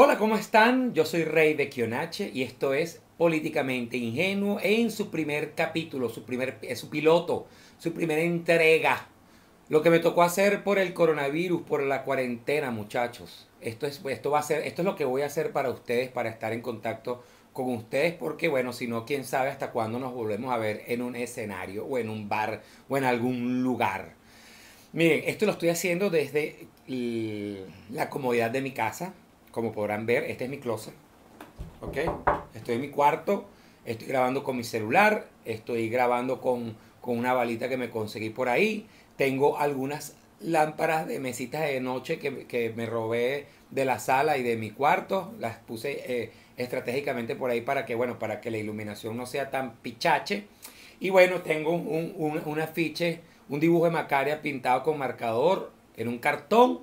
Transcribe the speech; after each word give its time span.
Hola, 0.00 0.16
¿cómo 0.16 0.36
están? 0.36 0.94
Yo 0.94 1.04
soy 1.04 1.24
Rey 1.24 1.54
de 1.54 1.68
Kionache 1.68 2.30
y 2.32 2.44
esto 2.44 2.72
es 2.72 3.00
Políticamente 3.16 3.96
Ingenuo 3.96 4.60
en 4.62 4.92
su 4.92 5.10
primer 5.10 5.56
capítulo, 5.56 6.08
su 6.08 6.22
primer, 6.22 6.60
eh, 6.62 6.76
su 6.76 6.88
piloto, 6.88 7.48
su 7.78 7.92
primera 7.92 8.20
entrega. 8.22 9.08
Lo 9.68 9.82
que 9.82 9.90
me 9.90 9.98
tocó 9.98 10.22
hacer 10.22 10.62
por 10.62 10.78
el 10.78 10.94
coronavirus, 10.94 11.62
por 11.62 11.82
la 11.82 12.04
cuarentena, 12.04 12.70
muchachos. 12.70 13.48
Esto 13.60 13.88
es, 13.88 14.00
esto 14.08 14.30
va 14.30 14.38
a 14.38 14.42
ser, 14.42 14.64
esto 14.68 14.82
es 14.82 14.86
lo 14.86 14.94
que 14.94 15.04
voy 15.04 15.22
a 15.22 15.26
hacer 15.26 15.50
para 15.50 15.68
ustedes, 15.68 16.10
para 16.10 16.28
estar 16.28 16.52
en 16.52 16.60
contacto 16.60 17.24
con 17.52 17.74
ustedes, 17.74 18.14
porque 18.14 18.46
bueno, 18.46 18.72
si 18.72 18.86
no, 18.86 19.04
quién 19.04 19.24
sabe 19.24 19.50
hasta 19.50 19.72
cuándo 19.72 19.98
nos 19.98 20.14
volvemos 20.14 20.54
a 20.54 20.58
ver 20.58 20.84
en 20.86 21.02
un 21.02 21.16
escenario 21.16 21.84
o 21.84 21.98
en 21.98 22.08
un 22.08 22.28
bar 22.28 22.62
o 22.88 22.96
en 22.96 23.02
algún 23.02 23.64
lugar. 23.64 24.14
Miren, 24.92 25.24
esto 25.26 25.44
lo 25.44 25.50
estoy 25.50 25.70
haciendo 25.70 26.08
desde 26.08 26.68
la 26.86 28.08
comodidad 28.08 28.52
de 28.52 28.60
mi 28.60 28.70
casa. 28.70 29.12
Como 29.50 29.72
podrán 29.72 30.06
ver, 30.06 30.24
este 30.24 30.44
es 30.44 30.50
mi 30.50 30.58
closet. 30.58 30.94
¿Ok? 31.80 31.96
Estoy 32.54 32.76
en 32.76 32.80
mi 32.80 32.88
cuarto, 32.88 33.46
estoy 33.84 34.08
grabando 34.08 34.44
con 34.44 34.56
mi 34.56 34.64
celular, 34.64 35.28
estoy 35.44 35.88
grabando 35.88 36.40
con, 36.40 36.76
con 37.00 37.18
una 37.18 37.32
balita 37.32 37.68
que 37.68 37.76
me 37.76 37.90
conseguí 37.90 38.30
por 38.30 38.48
ahí. 38.48 38.86
Tengo 39.16 39.58
algunas 39.58 40.16
lámparas 40.40 41.06
de 41.06 41.18
mesitas 41.20 41.62
de 41.62 41.80
noche 41.80 42.18
que, 42.18 42.46
que 42.46 42.70
me 42.70 42.86
robé 42.86 43.46
de 43.70 43.84
la 43.84 43.98
sala 43.98 44.38
y 44.38 44.42
de 44.42 44.56
mi 44.56 44.70
cuarto. 44.70 45.32
Las 45.38 45.56
puse 45.56 46.02
eh, 46.06 46.32
estratégicamente 46.56 47.36
por 47.36 47.50
ahí 47.50 47.60
para 47.60 47.86
que, 47.86 47.94
bueno, 47.94 48.18
para 48.18 48.40
que 48.40 48.50
la 48.50 48.58
iluminación 48.58 49.16
no 49.16 49.26
sea 49.26 49.50
tan 49.50 49.76
pichache. 49.76 50.46
Y 51.00 51.10
bueno, 51.10 51.42
tengo 51.42 51.72
un, 51.72 52.12
un, 52.16 52.42
un 52.44 52.60
afiche, 52.60 53.20
un 53.48 53.60
dibujo 53.60 53.84
de 53.86 53.92
Macaria 53.92 54.42
pintado 54.42 54.82
con 54.82 54.98
marcador 54.98 55.70
en 55.96 56.08
un 56.08 56.18
cartón, 56.18 56.80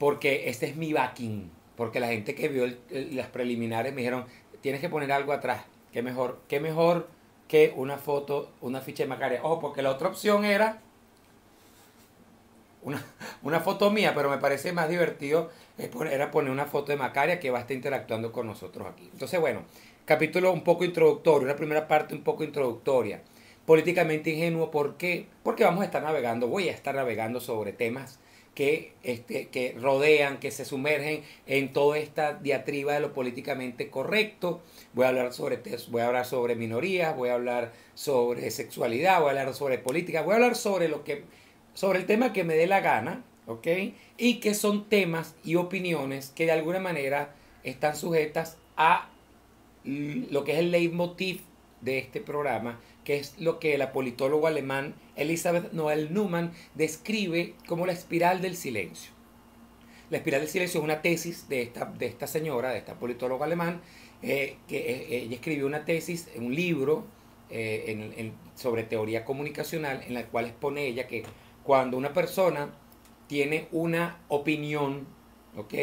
porque 0.00 0.48
este 0.48 0.66
es 0.66 0.76
mi 0.76 0.94
backing. 0.94 1.50
Porque 1.76 2.00
la 2.00 2.08
gente 2.08 2.34
que 2.34 2.48
vio 2.48 2.66
las 2.90 3.28
preliminares 3.28 3.92
me 3.92 4.00
dijeron, 4.00 4.24
tienes 4.62 4.80
que 4.80 4.88
poner 4.88 5.12
algo 5.12 5.32
atrás. 5.32 5.64
Qué 5.92 6.02
mejor, 6.02 6.40
qué 6.48 6.58
mejor 6.58 7.08
que 7.46 7.74
una 7.76 7.98
foto, 7.98 8.50
una 8.62 8.80
ficha 8.80 9.02
de 9.02 9.10
Macaria. 9.10 9.40
Ojo, 9.42 9.60
porque 9.60 9.82
la 9.82 9.90
otra 9.90 10.08
opción 10.08 10.46
era 10.46 10.80
una, 12.82 13.04
una, 13.42 13.60
foto 13.60 13.90
mía, 13.90 14.14
pero 14.14 14.30
me 14.30 14.38
parece 14.38 14.72
más 14.72 14.88
divertido 14.88 15.50
era 16.10 16.30
poner 16.30 16.50
una 16.50 16.64
foto 16.64 16.92
de 16.92 16.96
Macaria 16.96 17.38
que 17.38 17.50
va 17.50 17.58
a 17.58 17.60
estar 17.60 17.76
interactuando 17.76 18.32
con 18.32 18.46
nosotros 18.46 18.88
aquí. 18.88 19.10
Entonces, 19.12 19.38
bueno, 19.38 19.64
capítulo 20.06 20.50
un 20.50 20.64
poco 20.64 20.84
introductorio, 20.84 21.46
una 21.46 21.56
primera 21.56 21.86
parte 21.86 22.14
un 22.14 22.22
poco 22.22 22.42
introductoria. 22.42 23.20
Políticamente 23.66 24.30
ingenuo, 24.30 24.70
¿por 24.70 24.96
qué? 24.96 25.26
Porque 25.42 25.64
vamos 25.64 25.82
a 25.82 25.84
estar 25.84 26.02
navegando, 26.02 26.48
voy 26.48 26.70
a 26.70 26.72
estar 26.72 26.94
navegando 26.94 27.38
sobre 27.38 27.74
temas 27.74 28.18
que, 28.54 28.92
este, 29.02 29.48
que 29.48 29.76
rodean, 29.80 30.38
que 30.38 30.50
se 30.50 30.64
sumergen 30.64 31.22
en 31.46 31.72
toda 31.72 31.98
esta 31.98 32.34
diatriba 32.34 32.94
de 32.94 33.00
lo 33.00 33.12
políticamente 33.12 33.90
correcto. 33.90 34.60
Voy 34.92 35.04
a 35.04 35.08
hablar 35.08 35.32
sobre, 35.32 35.60
voy 35.88 36.02
a 36.02 36.06
hablar 36.06 36.26
sobre 36.26 36.56
minorías, 36.56 37.16
voy 37.16 37.30
a 37.30 37.34
hablar 37.34 37.72
sobre 37.94 38.50
sexualidad, 38.50 39.20
voy 39.20 39.28
a 39.28 39.30
hablar 39.30 39.54
sobre 39.54 39.78
política, 39.78 40.22
voy 40.22 40.32
a 40.32 40.36
hablar 40.36 40.56
sobre 40.56 40.88
lo 40.88 41.04
que 41.04 41.24
sobre 41.74 42.00
el 42.00 42.06
tema 42.06 42.32
que 42.32 42.44
me 42.44 42.56
dé 42.56 42.66
la 42.66 42.80
gana, 42.80 43.24
¿ok? 43.46 43.66
Y 44.18 44.40
que 44.40 44.54
son 44.54 44.88
temas 44.88 45.34
y 45.44 45.54
opiniones 45.54 46.32
que 46.34 46.46
de 46.46 46.52
alguna 46.52 46.80
manera 46.80 47.34
están 47.62 47.96
sujetas 47.96 48.58
a 48.76 49.08
lo 49.84 50.44
que 50.44 50.52
es 50.52 50.58
el 50.58 50.70
leitmotiv 50.70 51.40
de 51.80 51.98
este 51.98 52.20
programa, 52.20 52.80
que 53.04 53.16
es 53.16 53.38
lo 53.38 53.58
que 53.58 53.78
la 53.78 53.92
politólogo 53.92 54.46
alemán 54.46 54.94
Elisabeth 55.16 55.72
Noel 55.72 56.12
Neumann 56.12 56.52
describe 56.74 57.54
como 57.66 57.86
la 57.86 57.92
espiral 57.92 58.40
del 58.40 58.56
silencio. 58.56 59.12
La 60.10 60.18
espiral 60.18 60.40
del 60.40 60.50
silencio 60.50 60.80
es 60.80 60.84
una 60.84 61.02
tesis 61.02 61.48
de 61.48 61.62
esta, 61.62 61.86
de 61.86 62.06
esta 62.06 62.26
señora, 62.26 62.70
de 62.70 62.78
esta 62.78 62.98
politóloga 62.98 63.46
alemán, 63.46 63.80
eh, 64.22 64.56
que 64.68 64.78
eh, 64.78 65.22
ella 65.22 65.34
escribió 65.34 65.66
una 65.66 65.84
tesis, 65.84 66.28
un 66.36 66.54
libro 66.54 67.04
eh, 67.48 68.32
sobre 68.54 68.82
teoría 68.82 69.24
comunicacional, 69.24 70.02
en 70.06 70.14
la 70.14 70.26
cual 70.26 70.46
expone 70.46 70.86
ella 70.86 71.06
que 71.06 71.22
cuando 71.62 71.96
una 71.96 72.12
persona 72.12 72.70
tiene 73.28 73.68
una 73.70 74.20
opinión, 74.28 75.06
¿ok? 75.56 75.74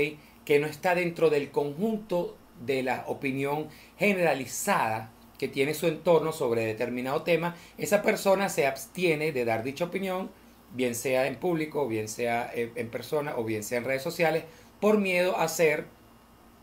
Que 0.44 0.60
no 0.60 0.68
está 0.68 0.96
dentro 0.96 1.30
del 1.30 1.50
conjunto 1.52 2.38
de 2.66 2.84
la 2.84 3.06
opinión 3.08 3.70
generalizada 3.98 5.12
que 5.38 5.48
tiene 5.48 5.74
su 5.74 5.88
entorno 5.88 6.32
sobre 6.32 6.66
determinado 6.66 7.24
tema, 7.24 7.56
esa 7.78 8.02
persona 8.02 8.50
se 8.50 8.68
abstiene 8.68 9.32
de 9.32 9.46
dar 9.46 9.64
dicha 9.64 9.86
opinión, 9.86 10.30
bien 10.74 10.96
sea 10.96 11.28
en 11.28 11.36
público, 11.36 11.88
bien 11.88 12.08
sea 12.08 12.52
en 12.54 12.90
persona 12.90 13.36
o 13.38 13.44
bien 13.44 13.64
sea 13.64 13.78
en 13.78 13.86
redes 13.86 14.04
sociales, 14.04 14.44
por 14.80 14.98
miedo 14.98 15.38
a 15.38 15.48
ser 15.48 15.86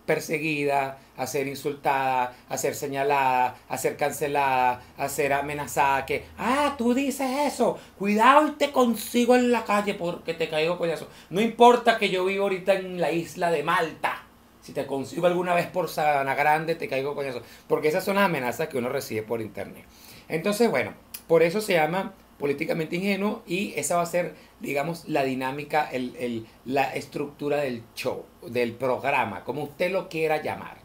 perseguida, 0.07 0.99
a 1.17 1.27
ser 1.27 1.47
insultada, 1.47 2.35
a 2.49 2.59
ser 2.59 2.75
señalada, 2.75 3.57
a 3.69 3.79
ser 3.79 3.97
cancelada, 3.97 4.83
a 4.97 5.09
ser 5.09 5.33
amenazada, 5.33 6.05
que, 6.05 6.25
ah, 6.39 6.75
tú 6.77 6.95
dices 6.95 7.31
eso, 7.47 7.79
cuidado 7.99 8.49
y 8.49 8.53
te 8.53 8.71
consigo 8.71 9.35
en 9.35 9.51
la 9.51 9.65
calle 9.65 9.95
porque 9.95 10.35
te 10.35 10.49
caigo 10.49 10.85
eso. 10.85 11.09
No 11.31 11.41
importa 11.41 11.99
que 11.99 12.11
yo 12.11 12.25
vivo 12.25 12.45
ahorita 12.45 12.75
en 12.75 13.01
la 13.01 13.12
isla 13.12 13.51
de 13.51 13.62
Malta, 13.62 14.24
si 14.64 14.72
te 14.72 14.86
consigo 14.86 15.26
alguna 15.26 15.54
vez 15.54 15.66
por 15.66 15.91
Sabana 15.91 16.34
Grande, 16.34 16.75
te 16.75 16.88
caigo 16.88 17.14
con 17.14 17.26
eso. 17.26 17.42
Porque 17.69 17.88
esas 17.88 18.02
son 18.02 18.16
las 18.16 18.25
amenazas 18.25 18.69
que 18.69 18.78
uno 18.78 18.88
recibe 18.88 19.22
por 19.22 19.42
internet. 19.42 19.84
Entonces, 20.26 20.70
bueno, 20.70 20.94
por 21.28 21.42
eso 21.42 21.60
se 21.60 21.75
llama 21.75 22.14
políticamente 22.38 22.97
ingenuo 22.97 23.42
y 23.47 23.75
esa 23.76 23.97
va 23.97 24.02
a 24.02 24.06
ser, 24.06 24.34
digamos, 24.60 25.06
la 25.06 25.22
dinámica, 25.22 25.86
el, 25.92 26.47
la 26.64 26.94
estructura 26.94 27.58
del 27.58 27.82
show, 27.94 28.25
del 28.47 28.72
programa, 28.72 29.44
como 29.44 29.64
usted 29.64 29.92
lo 29.92 30.08
quiera 30.08 30.42
llamar. 30.42 30.78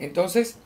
Entonces, 0.00 0.58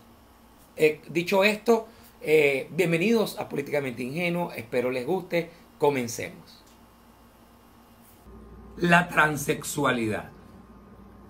eh, 0.77 1.03
dicho 1.11 1.45
esto, 1.45 1.87
eh, 2.23 2.69
bienvenidos 2.71 3.39
a 3.39 3.51
Políticamente 3.51 4.03
Ingenuo, 4.03 4.53
espero 4.53 4.91
les 4.91 5.05
guste, 5.05 5.51
comencemos. 5.77 6.65
La 8.79 9.07
transexualidad. 9.09 10.34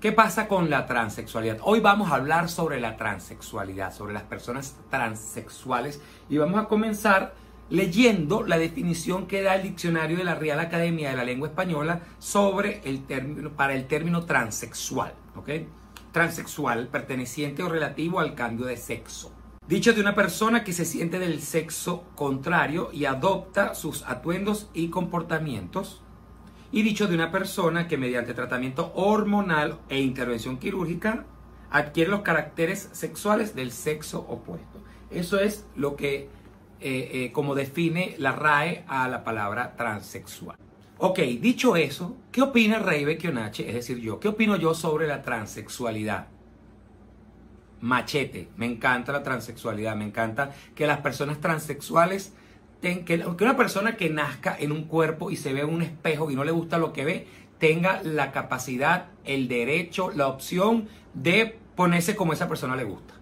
¿Qué 0.05 0.13
pasa 0.13 0.49
con 0.49 0.69
la 0.69 0.85
transexualidad? 0.85 1.61
Hoy 1.63 1.81
vamos 1.81 2.13
a 2.13 2.17
hablar 2.17 2.51
sobre 2.51 2.79
la 2.79 2.99
transexualidad, 2.99 3.91
sobre 3.91 4.13
las 4.13 4.25
personas 4.25 4.77
transexuales 4.91 5.99
y 6.29 6.37
vamos 6.37 6.61
a 6.61 6.69
comenzar 6.69 7.33
leyendo 7.71 8.43
la 8.43 8.59
definición 8.59 9.27
que 9.27 9.41
da 9.41 9.55
el 9.55 9.63
diccionario 9.63 10.19
de 10.19 10.25
la 10.25 10.35
Real 10.35 10.61
Academia 10.61 11.09
de 11.09 11.17
la 11.17 11.25
Lengua 11.25 11.49
Española 11.49 12.03
sobre 12.19 12.83
el 12.85 13.07
término, 13.07 13.53
para 13.53 13.73
el 13.73 13.87
término 13.87 14.27
transexual. 14.27 15.15
¿ok? 15.37 15.49
Transexual, 16.13 16.89
perteneciente 16.89 17.63
o 17.63 17.71
relativo 17.71 18.21
al 18.21 18.35
cambio 18.35 18.67
de 18.67 18.77
sexo. 18.77 19.33
Dicho 19.67 19.95
de 19.95 20.03
una 20.03 20.15
persona 20.15 20.65
que 20.65 20.75
se 20.75 20.85
siente 20.85 21.19
del 21.19 21.41
sexo 21.41 22.05
contrario 22.15 22.91
y 22.93 23.07
adopta 23.07 23.75
sus 23.75 24.03
atuendos 24.03 24.69
y 24.75 24.91
comportamientos. 24.91 26.04
Y 26.75 26.83
dicho 26.83 27.07
de 27.07 27.15
una 27.15 27.31
persona 27.31 27.87
que 27.87 27.97
mediante 27.97 28.35
tratamiento 28.35 28.91
hormonal 28.97 29.79
e 29.89 30.01
intervención 30.01 30.59
quirúrgica 30.59 31.25
adquiere 31.71 32.11
los 32.11 32.23
caracteres 32.23 32.89
sexuales 32.91 33.55
del 33.55 33.71
sexo 33.71 34.27
opuesto. 34.29 34.83
Eso 35.09 35.39
es 35.39 35.67
lo 35.77 35.95
que 35.95 36.29
eh, 36.81 37.11
eh, 37.13 37.31
como 37.33 37.55
define 37.55 38.17
la 38.19 38.33
RAE 38.33 38.83
a 38.89 39.07
la 39.07 39.23
palabra 39.23 39.77
transexual. 39.77 40.57
Ok, 40.99 41.21
dicho 41.41 41.77
eso, 41.77 42.17
¿qué 42.33 42.43
opina 42.43 42.81
Rey 42.81 43.05
Bekionache? 43.05 43.69
Es 43.69 43.75
decir, 43.77 44.01
yo, 44.01 44.19
¿qué 44.19 44.27
opino 44.27 44.57
yo 44.57 44.75
sobre 44.75 45.07
la 45.07 45.23
transexualidad? 45.23 46.27
Machete, 47.83 48.49
me 48.57 48.67
encanta 48.67 49.13
la 49.13 49.23
transexualidad, 49.23 49.95
me 49.95 50.07
encanta 50.07 50.51
que 50.75 50.89
las 50.89 50.99
personas 50.99 51.41
transexuales, 51.41 52.33
que, 53.05 53.25
una 53.41 53.57
persona 53.57 53.97
que 53.97 54.11
nazca 54.11 54.57
en 54.59 54.71
un 54.73 54.85
cuerpo 54.85 55.31
y 55.31 55.37
se 55.37 55.53
ve 55.53 55.61
en 55.61 55.71
un 55.73 55.83
espejo 55.83 56.31
y 56.31 56.37
no 56.37 56.45
le 56.45 56.53
gusta 56.53 56.79
lo 56.79 56.93
que 56.93 57.05
ve, 57.05 57.27
tenga 57.59 58.03
la 58.03 58.31
capacidad, 58.31 59.07
el 59.25 59.49
derecho, 59.49 60.11
la 60.11 60.29
opción 60.29 60.89
de 61.15 61.57
ponerse 61.77 62.15
como 62.15 62.33
esa 62.33 62.49
persona 62.49 62.77
le 62.77 62.85
gusta. 62.85 63.15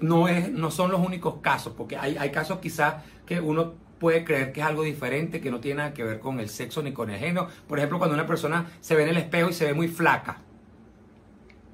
No, 0.00 0.26
es, 0.26 0.50
no 0.50 0.70
son 0.70 0.90
los 0.90 1.00
únicos 1.06 1.34
casos, 1.42 1.74
porque 1.76 1.96
hay, 1.98 2.16
hay 2.16 2.30
casos 2.30 2.60
quizás 2.60 2.94
que 3.26 3.40
uno 3.40 3.74
puede 3.98 4.24
creer 4.24 4.52
que 4.52 4.60
es 4.60 4.66
algo 4.66 4.82
diferente, 4.82 5.42
que 5.42 5.50
no 5.50 5.60
tiene 5.60 5.78
nada 5.78 5.92
que 5.92 6.02
ver 6.02 6.18
con 6.18 6.40
el 6.40 6.48
sexo 6.48 6.82
ni 6.82 6.92
con 6.92 7.10
el 7.10 7.18
género. 7.18 7.48
Por 7.68 7.78
ejemplo, 7.78 7.98
cuando 7.98 8.14
una 8.14 8.26
persona 8.26 8.70
se 8.80 8.94
ve 8.94 9.02
en 9.02 9.10
el 9.10 9.18
espejo 9.18 9.50
y 9.50 9.52
se 9.52 9.66
ve 9.66 9.74
muy 9.74 9.88
flaca. 9.88 10.40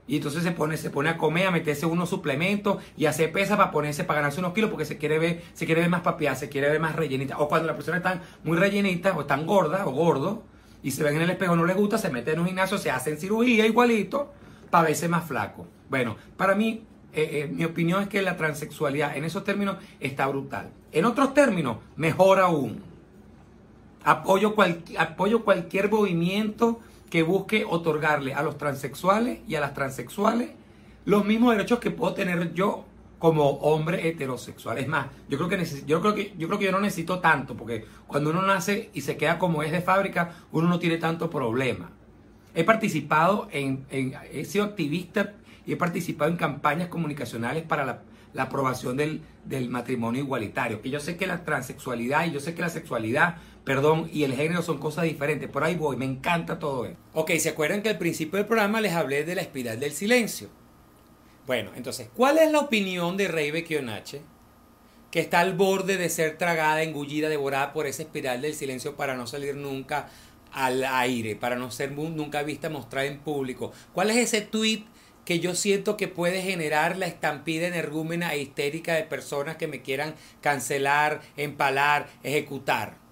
Y 0.09 0.17
entonces 0.17 0.43
se 0.45 0.53
pone, 0.53 0.77
se 0.77 0.91
pone 0.91 1.09
a 1.09 1.17
comer, 1.17 1.47
a 1.47 1.51
meterse 1.51 1.85
unos 1.85 2.09
suplementos 2.09 2.83
y 2.97 3.07
hace 3.07 3.29
pesa 3.29 3.57
para 3.57 3.71
ponerse, 3.71 4.05
para 4.05 4.21
ganarse 4.21 4.39
unos 4.39 4.53
kilos 4.53 4.71
porque 4.71 4.85
se 4.85 4.99
quiere 4.99 5.19
ver, 5.19 5.43
se 5.53 5.67
quiere 5.67 5.81
ver 5.81 5.91
más 5.91 6.03
papiada, 6.03 6.37
se 6.37 6.49
quiere 6.49 6.71
ver 6.71 6.81
más 6.81 6.95
rellenita. 6.95 7.39
O 7.39 7.49
cuando 7.49 7.67
la 7.67 7.75
persona 7.75 7.97
está 7.97 8.23
muy 8.45 8.57
rellenita 8.57 9.17
o 9.17 9.25
tan 9.25 9.47
gorda 9.47 9.87
o 9.87 9.91
gordo 9.91 10.45
y 10.83 10.93
se 10.93 11.03
ven 11.03 11.17
en 11.17 11.23
el 11.23 11.31
espejo 11.31 11.57
no 11.57 11.65
les 11.65 11.77
gusta, 11.77 11.99
se 11.99 12.11
meten 12.11 12.35
en 12.35 12.41
un 12.41 12.47
gimnasio, 12.47 12.79
se 12.79 12.91
hacen 12.91 13.19
cirugía 13.19 13.67
igualito 13.67 14.33
para 14.71 14.89
verse 14.89 15.09
más 15.09 15.25
flaco. 15.25 15.67
Bueno, 15.91 16.17
para 16.37 16.55
mí 16.55 16.85
eh, 17.17 17.45
eh, 17.45 17.51
mi 17.51 17.65
opinión 17.65 18.03
es 18.03 18.09
que 18.09 18.21
la 18.21 18.37
transexualidad 18.37 19.17
en 19.17 19.25
esos 19.25 19.43
términos 19.43 19.79
está 20.01 20.27
brutal. 20.27 20.71
En 20.93 21.07
otros 21.07 21.33
términos, 21.33 21.79
mejor 21.97 22.41
aún. 22.41 22.83
Apoyo, 24.05 24.55
apoyo 24.99 25.43
cualquier 25.43 25.91
movimiento 25.91 26.79
que 27.11 27.23
busque 27.23 27.65
otorgarle 27.69 28.35
a 28.35 28.43
los 28.43 28.59
transexuales 28.59 29.41
y 29.47 29.55
a 29.55 29.61
las 29.61 29.75
transexuales 29.75 30.51
los 31.05 31.25
mismos 31.25 31.53
derechos 31.53 31.79
que 31.79 31.91
puedo 31.91 32.15
tener 32.15 32.53
yo 32.53 32.85
como 33.19 33.51
hombre 33.51 34.09
heterosexual. 34.09 34.79
Es 34.79 34.89
más, 34.89 35.07
yo 35.29 35.39
creo 35.39 35.49
que 35.49 35.65
yo 35.87 36.01
creo 36.01 36.15
que 36.15 36.35
yo 36.37 36.49
creo 36.49 36.59
que 36.59 36.67
yo 36.67 36.73
no 36.73 36.81
necesito 36.81 37.21
tanto 37.21 37.57
porque 37.57 37.85
cuando 38.07 38.31
uno 38.31 38.43
nace 38.43 38.91
y 38.93 39.01
se 39.01 39.17
queda 39.17 39.39
como 39.39 39.63
es 39.63 39.73
de 39.73 39.81
fábrica, 39.81 40.33
uno 40.53 40.69
no 40.69 40.79
tiene 40.79 40.99
tanto 40.99 41.31
problema. 41.31 41.91
He 42.55 42.65
participado 42.65 43.49
en, 43.53 43.87
he 43.91 44.45
sido 44.45 44.65
activista 44.65 45.35
y 45.67 45.73
he 45.73 45.77
participado 45.77 46.31
en 46.31 46.37
campañas 46.37 46.89
comunicacionales 46.89 47.65
para 47.65 47.85
la, 47.85 48.03
aprobación 48.43 48.97
del, 48.97 49.23
del, 49.45 49.69
matrimonio 49.69 50.23
igualitario. 50.23 50.81
Que 50.81 50.91
yo 50.91 51.01
sé 51.01 51.17
que 51.17 51.27
la 51.27 51.45
transexualidad 51.45 52.27
y 52.27 52.33
yo 52.33 52.41
sé 52.41 52.55
que 52.55 52.63
la 52.63 52.69
sexualidad, 52.69 53.37
perdón, 53.67 54.09
y 54.13 54.23
el 54.23 54.33
género 54.33 54.63
son 54.63 54.79
cosas 54.79 55.05
diferentes. 55.05 55.51
Por 55.51 55.65
ahí 55.65 55.75
voy, 55.75 55.97
me 55.97 56.05
encanta 56.05 56.61
todo 56.61 56.87
eso. 56.87 56.97
Ok, 57.15 57.33
¿se 57.33 57.49
acuerdan 57.49 57.83
que 57.83 57.89
al 57.89 57.99
principio 57.99 58.37
del 58.37 58.47
programa 58.47 58.81
les 58.81 58.93
hablé 58.93 59.25
de 59.25 59.35
la 59.35 59.43
espiral 59.43 59.81
del 59.81 59.93
silencio? 59.93 60.49
Bueno, 61.49 61.73
entonces, 61.75 62.09
¿cuál 62.15 62.39
es 62.39 62.53
la 62.53 62.61
opinión 62.61 63.17
de 63.17 63.27
Rey 63.27 63.51
Bekionache? 63.51 64.21
Que 65.11 65.19
está 65.19 65.41
al 65.41 65.55
borde 65.55 65.97
de 65.97 66.09
ser 66.11 66.39
tragada, 66.39 66.85
engullida, 66.85 67.29
devorada 67.29 67.73
por 67.73 67.89
esa 67.89 68.03
espiral 68.03 68.41
del 68.41 68.55
silencio 68.55 68.95
para 68.95 69.17
no 69.17 69.27
salir 69.27 69.57
nunca 69.57 70.11
al 70.53 70.85
aire, 70.85 71.35
para 71.35 71.57
no 71.57 71.73
ser 71.73 71.91
nunca 71.91 72.45
vista 72.45 72.71
mostrada 72.71 73.09
en 73.09 73.19
público. 73.19 73.73
¿Cuál 73.93 74.11
es 74.11 74.17
ese 74.19 74.43
tweet 74.43 74.85
que 75.25 75.41
yo 75.41 75.57
siento 75.57 75.97
que 75.97 76.07
puede 76.07 76.41
generar 76.41 76.97
la 76.97 77.07
estampida 77.07 77.67
energúmena 77.67 78.33
e 78.33 78.43
histérica 78.43 78.95
de 78.95 79.03
personas 79.03 79.57
que 79.57 79.67
me 79.67 79.83
quieran 79.83 80.15
cancelar, 80.41 81.21
empalar, 81.37 82.07
ejecutar? 82.23 83.06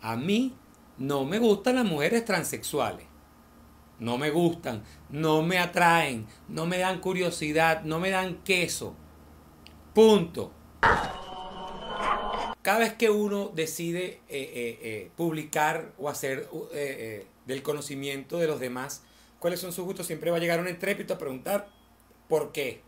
A 0.00 0.16
mí 0.16 0.54
no 0.98 1.24
me 1.24 1.38
gustan 1.38 1.76
las 1.76 1.84
mujeres 1.84 2.24
transexuales 2.24 3.10
no 4.00 4.16
me 4.16 4.30
gustan, 4.30 4.82
no 5.10 5.42
me 5.42 5.58
atraen, 5.58 6.26
no 6.48 6.66
me 6.66 6.78
dan 6.78 7.00
curiosidad, 7.00 7.82
no 7.84 8.00
me 8.00 8.10
dan 8.10 8.42
queso. 8.42 8.96
Punto. 9.94 10.52
Cada 12.62 12.78
vez 12.78 12.94
que 12.94 13.10
uno 13.10 13.52
decide 13.54 14.04
eh, 14.06 14.20
eh, 14.28 14.78
eh, 14.82 15.10
publicar 15.16 15.92
o 15.98 16.08
hacer 16.08 16.48
del 17.46 17.62
conocimiento 17.62 18.38
de 18.38 18.46
los 18.46 18.60
demás 18.60 19.02
cuáles 19.38 19.60
son 19.60 19.72
sus 19.72 19.84
gustos, 19.84 20.06
siempre 20.06 20.30
va 20.30 20.38
a 20.38 20.40
llegar 20.40 20.60
un 20.60 20.68
entrépito 20.68 21.14
a 21.14 21.18
preguntar 21.18 21.68
por 22.28 22.52
qué. 22.52 22.82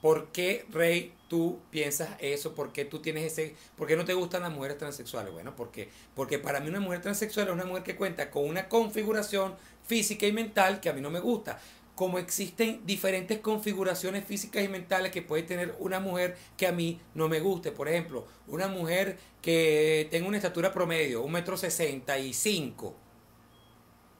¿Por 0.00 0.28
qué, 0.28 0.64
Rey, 0.70 1.12
tú 1.28 1.58
piensas 1.70 2.10
eso? 2.20 2.54
¿Por 2.54 2.72
qué 2.72 2.84
tú 2.84 3.00
tienes 3.00 3.32
ese... 3.32 3.56
¿Por 3.76 3.88
qué 3.88 3.96
no 3.96 4.04
te 4.04 4.14
gustan 4.14 4.42
las 4.42 4.52
mujeres 4.52 4.78
transexuales? 4.78 5.32
Bueno, 5.32 5.56
porque, 5.56 5.88
porque 6.14 6.38
para 6.38 6.60
mí 6.60 6.68
una 6.68 6.80
mujer 6.80 7.00
transexual 7.00 7.48
es 7.48 7.54
una 7.54 7.64
mujer 7.64 7.82
que 7.82 7.96
cuenta 7.96 8.30
con 8.30 8.44
una 8.44 8.68
configuración 8.68 9.56
física 9.84 10.26
y 10.26 10.32
mental 10.32 10.80
que 10.80 10.88
a 10.88 10.92
mí 10.92 11.00
no 11.00 11.10
me 11.10 11.18
gusta. 11.18 11.58
Como 11.96 12.20
existen 12.20 12.82
diferentes 12.86 13.40
configuraciones 13.40 14.24
físicas 14.24 14.62
y 14.62 14.68
mentales 14.68 15.10
que 15.10 15.22
puede 15.22 15.42
tener 15.42 15.74
una 15.80 15.98
mujer 15.98 16.36
que 16.56 16.68
a 16.68 16.72
mí 16.72 17.00
no 17.14 17.28
me 17.28 17.40
guste. 17.40 17.72
Por 17.72 17.88
ejemplo, 17.88 18.24
una 18.46 18.68
mujer 18.68 19.18
que 19.42 20.06
tenga 20.12 20.28
una 20.28 20.36
estatura 20.36 20.72
promedio, 20.72 21.22
un 21.22 21.32
metro 21.32 21.56
sesenta 21.56 22.16
y 22.20 22.32
cinco, 22.34 22.94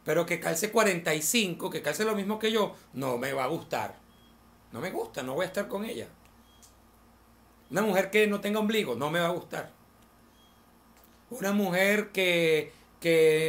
pero 0.05 0.27
que 0.27 0.41
calce 0.41 0.73
45, 0.73 1.71
que 1.71 1.83
calce 1.83 2.05
lo 2.05 2.17
mismo 2.17 2.39
que 2.41 2.51
yo, 2.51 2.75
no 2.95 3.17
me 3.17 3.33
va 3.33 3.45
a 3.45 3.49
gustar. 3.49 4.08
No 4.73 4.81
me 4.81 4.91
gusta, 4.91 5.23
no 5.23 5.35
voy 5.35 5.45
a 5.45 5.49
estar 5.49 5.69
con 5.69 5.85
ella. 5.85 6.09
Una 7.71 7.83
mujer 7.83 8.11
que 8.11 8.27
no 8.27 8.41
tenga 8.41 8.61
ombligo, 8.61 8.95
no 8.95 9.11
me 9.11 9.21
va 9.21 9.27
a 9.27 9.33
gustar. 9.33 9.73
Una 11.31 11.53
mujer 11.53 12.11
que, 12.11 12.73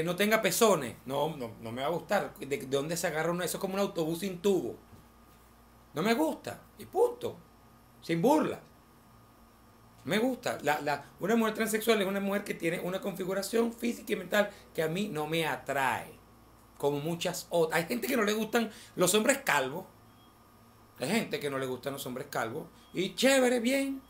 no 0.05 0.15
tenga 0.15 0.41
pezones, 0.41 0.95
no, 1.05 1.35
no, 1.37 1.71
me 1.71 1.81
va 1.81 1.87
a 1.87 1.91
gustar. 1.91 2.35
¿De, 2.35 2.57
dónde 2.67 2.97
se 2.97 3.07
agarra 3.07 3.31
uno? 3.31 3.43
Eso 3.43 3.57
es 3.57 3.61
como 3.61 3.75
un 3.75 3.79
autobús 3.79 4.19
sin 4.19 4.39
tubo. 4.39 4.75
No 5.93 6.01
me 6.01 6.13
gusta. 6.13 6.61
Y 6.77 6.85
punto. 6.85 7.37
Sin 8.01 8.21
burla. 8.21 8.59
Me 10.03 10.17
gusta. 10.17 10.57
La, 10.61 10.81
la, 10.81 11.05
una 11.19 11.35
mujer 11.35 11.53
transexual 11.53 12.01
es 12.01 12.07
una 12.07 12.19
mujer 12.19 12.43
que 12.43 12.53
tiene 12.53 12.79
una 12.79 13.01
configuración 13.01 13.73
física 13.73 14.13
y 14.13 14.15
mental 14.17 14.49
que 14.73 14.83
a 14.83 14.87
mí 14.87 15.07
no 15.07 15.27
me 15.27 15.47
atrae. 15.47 16.13
Como 16.77 16.99
muchas 16.99 17.47
otras. 17.49 17.79
Hay 17.79 17.87
gente 17.87 18.07
que 18.07 18.17
no 18.17 18.23
le 18.23 18.33
gustan 18.33 18.71
los 18.95 19.13
hombres 19.13 19.39
calvos. 19.39 19.85
Hay 20.99 21.09
gente 21.09 21.39
que 21.39 21.49
no 21.49 21.57
le 21.57 21.65
gustan 21.65 21.93
los 21.93 22.05
hombres 22.05 22.27
calvos. 22.29 22.67
Y 22.93 23.15
chévere, 23.15 23.59
bien. 23.59 24.01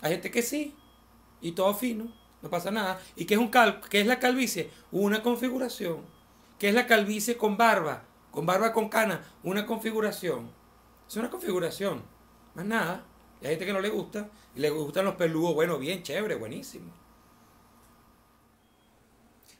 Hay 0.00 0.12
gente 0.12 0.30
que 0.30 0.42
sí. 0.42 0.74
Y 1.40 1.52
todo 1.52 1.72
fino. 1.74 2.12
No 2.42 2.50
pasa 2.50 2.70
nada. 2.70 3.00
¿Y 3.14 3.24
qué 3.24 3.34
es, 3.34 3.40
un 3.40 3.48
cal 3.48 3.80
qué 3.88 4.00
es 4.00 4.06
la 4.06 4.18
calvicie? 4.18 4.70
Una 4.90 5.22
configuración. 5.22 6.00
¿Qué 6.58 6.68
es 6.68 6.74
la 6.74 6.86
calvicie 6.86 7.36
con 7.36 7.56
barba? 7.56 8.04
Con 8.30 8.44
barba 8.44 8.72
con 8.72 8.88
cana. 8.88 9.22
Una 9.44 9.66
configuración. 9.66 10.50
Es 11.08 11.16
una 11.16 11.30
configuración. 11.30 12.02
Más 12.54 12.64
nada. 12.64 13.04
hay 13.40 13.50
gente 13.50 13.66
que 13.66 13.72
no 13.72 13.80
le 13.80 13.90
gusta. 13.90 14.28
Y 14.56 14.60
le 14.60 14.70
gustan 14.70 15.04
los 15.04 15.14
peludos. 15.14 15.54
Bueno, 15.54 15.78
bien, 15.78 16.02
chévere, 16.02 16.34
buenísimo. 16.34 16.92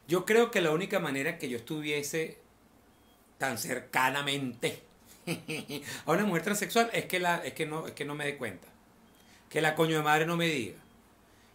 Yo 0.09 0.27
creo 0.27 0.51
que 0.51 0.61
la 0.61 0.73
única 0.73 0.99
manera 0.99 1.39
que 1.39 1.49
yo 1.49 1.59
estuviese 1.59 2.39
tan 3.39 3.57
cercanamente 3.57 4.83
a 6.07 6.13
una 6.13 6.25
mujer 6.25 6.43
transexual 6.43 6.91
es 6.93 7.07
que, 7.07 7.21
la, 7.21 7.37
es, 7.45 7.53
que 7.53 7.67
no, 7.67 7.87
es 7.87 7.93
que 7.93 8.05
no 8.05 8.15
me 8.15 8.25
dé 8.25 8.37
cuenta. 8.37 8.69
Que 9.49 9.61
la 9.61 9.75
coño 9.75 9.97
de 9.97 10.03
madre 10.03 10.27
no 10.27 10.37
me 10.37 10.49
diga. 10.49 10.79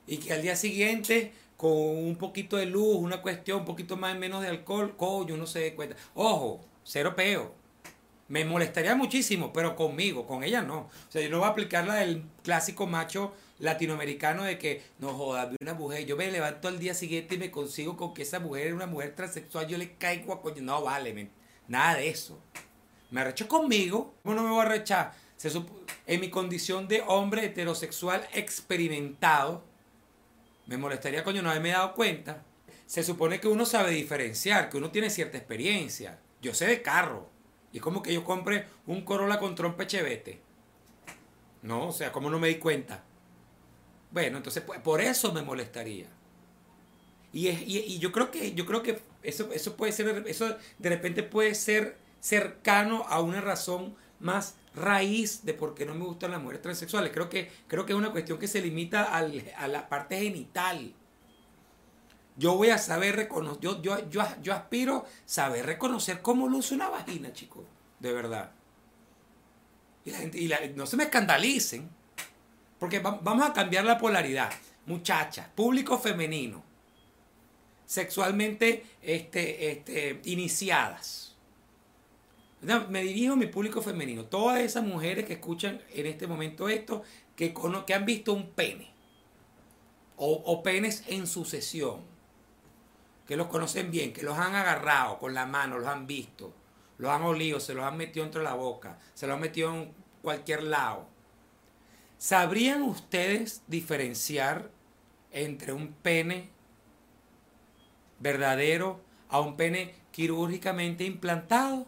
Y 0.06 0.18
que 0.18 0.34
al 0.34 0.42
día 0.42 0.56
siguiente, 0.56 1.34
con 1.58 1.72
un 1.72 2.16
poquito 2.16 2.58
de 2.58 2.66
luz, 2.66 2.98
una 2.98 3.22
cuestión, 3.22 3.60
un 3.60 3.66
poquito 3.66 3.98
más 3.98 4.18
menos 4.18 4.42
de 4.42 4.50
alcohol, 4.50 4.96
coño, 4.96 5.36
no 5.38 5.48
se 5.48 5.60
dé 5.60 5.75
cuenta. 5.75 5.96
Ojo, 6.14 6.62
cero 6.84 7.14
peo. 7.16 7.54
Me 8.30 8.44
molestaría 8.44 8.94
muchísimo, 8.96 9.54
pero 9.54 9.75
conmigo, 9.75 10.28
con 10.28 10.44
ella 10.44 10.62
no. 10.62 10.80
O 10.80 11.12
sea, 11.12 11.22
yo 11.22 11.30
no 11.30 11.40
voy 11.40 11.48
a 11.48 11.52
aplicar 11.52 11.88
la 11.88 11.96
del 11.96 12.24
clásico 12.44 12.86
macho 12.86 13.34
latinoamericano 13.60 14.44
de 14.44 14.58
que, 14.58 14.84
no 15.00 15.14
joda, 15.14 15.52
una 15.62 15.74
mujer, 15.74 16.06
yo 16.06 16.18
me 16.18 16.30
levanto 16.30 16.68
al 16.68 16.78
día 16.78 16.94
siguiente 16.94 17.36
y 17.36 17.38
me 17.38 17.52
consigo 17.52 17.96
con 17.98 18.14
que 18.14 18.24
esa 18.24 18.40
mujer 18.40 18.68
es 18.68 18.74
una 18.74 18.86
mujer 18.86 19.16
transexual, 19.16 19.68
yo 19.68 19.78
le 19.78 19.94
caigo 19.94 20.34
a 20.34 20.42
coño. 20.42 20.62
No, 20.62 20.84
vale, 20.84 21.30
nada 21.68 21.96
de 21.96 22.10
eso 22.10 22.40
me 23.12 23.21
arrechó 23.21 23.48
conmigo, 23.48 24.15
¿cómo 24.24 24.36
no 24.36 24.44
me 24.44 24.50
voy 24.50 24.59
a 24.59 24.63
arrechar? 24.63 25.27
en 26.07 26.19
mi 26.19 26.30
condición 26.30 26.88
de 26.88 27.04
hombre 27.06 27.45
heterosexual 27.45 28.27
experimentado, 28.33 29.63
me 30.65 30.77
molestaría, 30.77 31.24
coño, 31.24 31.42
no 31.42 31.50
haberme 31.50 31.69
dado 31.69 31.94
cuenta. 31.94 32.44
Se 32.85 33.04
supone 33.04 33.40
que 33.40 33.47
uno 33.47 33.66
sabe 33.66 33.92
diferenciar, 33.92 34.69
que 34.69 34.78
uno 34.78 34.90
tiene 34.90 35.09
cierta 35.09 35.37
experiencia. 35.37 36.19
Yo 36.42 36.54
sé 36.54 36.66
de 36.66 36.81
carro. 36.81 37.30
Y 37.71 37.78
es 37.78 37.83
como 37.83 38.02
que 38.02 38.14
yo 38.14 38.23
compre 38.23 38.66
un 38.85 39.02
Corolla 39.02 39.40
con 39.40 39.56
trompa 39.56 39.85
chevete. 39.85 40.42
No, 41.61 41.90
o 41.90 41.92
sea, 41.92 42.11
¿cómo 42.11 42.30
no 42.30 42.40
me 42.40 42.47
di 42.47 42.56
cuenta? 42.56 43.04
Bueno, 44.11 44.37
entonces 44.37 44.64
pues, 44.64 44.80
por 44.80 45.02
eso 45.02 45.33
me 45.33 45.42
molestaría. 45.42 46.07
Y, 47.33 47.49
y, 47.49 47.99
yo 47.99 48.11
creo 48.11 48.31
que, 48.31 48.54
yo 48.54 48.66
creo 48.66 48.81
que 48.81 48.99
eso, 49.21 49.52
eso 49.52 49.76
puede 49.76 49.92
ser, 49.92 50.23
eso 50.28 50.57
de 50.80 50.90
repente 50.90 51.23
puede 51.23 51.54
ser 51.56 51.97
cercano 52.19 53.06
a 53.07 53.21
una 53.21 53.42
razón 53.42 53.95
más 54.19 54.56
raíz 54.76 55.44
de 55.44 55.54
por 55.54 55.74
qué 55.74 55.86
no 55.86 55.95
me 55.95 56.06
gustan 56.06 56.31
las 56.31 56.42
mujeres 56.42 56.62
transexuales. 56.62 57.12
Creo 57.12 57.30
que, 57.30 57.52
creo 57.68 57.86
que 57.86 57.94
es 57.94 57.97
una 57.97 58.12
cuestión 58.12 58.38
que 58.38 58.47
se 58.47 58.62
limita 58.62 59.16
a 59.16 59.68
la 59.68 59.90
parte 59.90 60.19
genital. 60.19 60.94
Yo 62.36 62.56
voy 62.56 62.69
a 62.69 62.78
saber 62.78 63.16
reconocer, 63.16 63.62
yo, 63.62 63.81
yo, 63.81 64.09
yo, 64.09 64.24
yo 64.42 64.54
aspiro 64.54 65.06
saber 65.26 65.66
reconocer 65.66 66.21
cómo 66.21 66.47
luce 66.47 66.76
una 66.76 66.90
vagina, 66.90 67.33
chicos, 67.33 67.66
de 68.00 68.14
verdad. 68.14 68.52
Y, 70.06 70.12
la 70.12 70.18
gente, 70.19 70.40
y 70.40 70.74
no 70.76 70.86
se 70.86 70.97
me 70.97 71.06
escandalicen, 71.06 71.90
porque 72.80 73.00
vamos 73.00 73.45
a 73.45 73.54
cambiar 73.54 73.86
la 73.86 73.97
polaridad. 73.97 74.52
Muchachas, 74.86 75.47
público 75.54 75.97
femenino, 75.97 76.64
sexualmente 77.86 78.86
este, 79.02 79.71
este, 79.71 80.21
iniciadas 80.26 81.36
me 82.61 83.04
dirijo 83.04 83.33
a 83.33 83.37
mi 83.37 83.47
público 83.47 83.81
femenino. 83.81 84.26
Todas 84.26 84.59
esas 84.59 84.83
mujeres 84.83 85.26
que 85.26 85.33
escuchan 85.33 85.81
en 85.94 86.06
este 86.06 86.28
momento 86.28 86.69
esto, 86.69 87.04
que, 87.35 87.54
que 87.85 87.94
han 87.94 88.06
visto 88.06 88.33
un 88.33 88.49
pene. 88.49 88.92
O, 90.16 90.64
penes 90.64 91.04
en 91.07 91.28
sucesión. 91.28 92.02
Que 93.28 93.37
los 93.37 93.47
conocen 93.47 93.92
bien, 93.92 94.14
que 94.14 94.23
los 94.23 94.37
han 94.37 94.56
agarrado 94.56 95.19
con 95.19 95.33
la 95.33 95.45
mano, 95.45 95.78
los 95.78 95.87
han 95.87 96.07
visto. 96.07 96.54
Los 96.97 97.11
han 97.11 97.21
olido, 97.21 97.59
se 97.59 97.76
los 97.76 97.85
han 97.85 97.97
metido 97.97 98.26
entre 98.26 98.42
la 98.42 98.56
boca. 98.56 98.97
Se 99.14 99.28
los 99.28 99.35
han 99.35 99.42
metido 99.42 99.73
en 99.73 99.94
cualquier 100.23 100.64
lado. 100.64 101.07
¿Sabrían 102.18 102.81
ustedes 102.81 103.61
diferenciar 103.68 104.71
entre 105.31 105.73
un 105.73 105.94
pene 105.94 106.49
verdadero 108.19 108.99
a 109.30 109.40
un 109.40 109.56
pene 109.56 109.94
quirúrgicamente 110.11 111.04
implantado? 111.04 111.85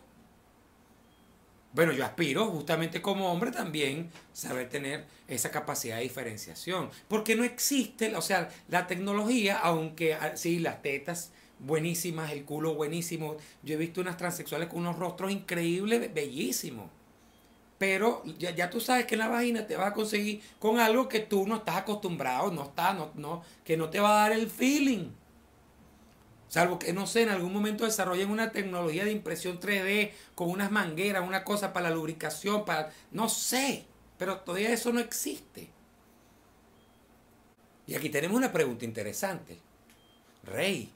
Bueno, 1.72 1.92
yo 1.92 2.04
aspiro 2.04 2.48
justamente 2.48 3.02
como 3.02 3.32
hombre 3.32 3.52
también 3.52 4.10
saber 4.34 4.70
tener 4.70 5.06
esa 5.28 5.52
capacidad 5.52 5.98
de 5.98 6.04
diferenciación. 6.04 6.90
Porque 7.08 7.36
no 7.36 7.44
existe, 7.44 8.16
o 8.16 8.22
sea, 8.22 8.50
la 8.70 8.88
tecnología, 8.88 9.60
aunque 9.60 10.16
ah, 10.16 10.36
sí, 10.36 10.60
las 10.60 10.82
tetas 10.82 11.32
buenísimas, 11.60 12.32
el 12.32 12.44
culo 12.44 12.74
buenísimo. 12.74 13.38
Yo 13.62 13.76
he 13.76 13.78
visto 13.78 14.02
unas 14.02 14.18
transexuales 14.18 14.68
con 14.70 14.80
unos 14.80 14.98
rostros 14.98 15.32
increíbles, 15.32 16.12
bellísimos. 16.14 16.90
Pero 17.78 18.24
ya, 18.38 18.52
ya, 18.52 18.70
tú 18.70 18.82
sabes 18.82 19.06
que 19.06 19.16
en 19.16 19.20
la 19.20 19.30
vagina 19.30 19.66
te 19.66 19.78
vas 19.78 19.88
a 19.88 19.94
conseguir 19.94 20.42
con 20.60 20.80
algo 20.80 21.08
que 21.08 21.20
tú 21.22 21.48
no 21.48 21.58
estás 21.58 21.78
acostumbrado, 21.78 22.52
no 22.52 22.64
está, 22.64 22.94
no, 22.94 23.12
no, 23.16 23.42
que 23.64 23.78
no 23.78 23.90
te 23.90 24.00
va 24.00 24.10
a 24.10 24.30
dar 24.30 24.38
el 24.38 24.50
feeling. 24.50 25.12
Salvo 26.50 26.80
que, 26.80 26.94
no 26.94 27.06
sé, 27.06 27.22
en 27.22 27.30
algún 27.30 27.54
momento 27.54 27.86
desarrollen 27.86 28.32
una 28.32 28.52
tecnología 28.52 29.06
de 29.06 29.12
impresión 29.12 29.60
3D 29.60 30.12
con 30.34 30.50
unas 30.50 30.72
mangueras, 30.72 31.26
una 31.26 31.44
cosa 31.44 31.72
para 31.74 31.90
la 31.90 31.96
lubricación, 31.96 32.66
para... 32.66 32.92
No 33.12 33.30
sé, 33.30 33.86
pero 34.18 34.40
todavía 34.40 34.74
eso 34.74 34.92
no 34.92 35.00
existe. 35.00 35.70
Y 37.86 37.94
aquí 37.94 38.10
tenemos 38.10 38.36
una 38.36 38.52
pregunta 38.52 38.84
interesante. 38.84 39.60
Rey, 40.44 40.92